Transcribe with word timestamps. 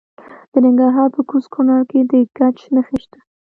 د 0.51 0.53
ننګرهار 0.65 1.09
په 1.15 1.21
کوز 1.29 1.45
کونړ 1.53 1.81
کې 1.89 1.99
د 2.11 2.13
ګچ 2.37 2.57
نښې 2.75 2.97
شته. 3.03 3.19